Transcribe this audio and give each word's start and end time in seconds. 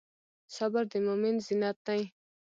صبر 0.55 0.83
د 0.91 0.93
مؤمن 1.05 1.35
زینت 1.45 1.77
دی. 1.87 2.01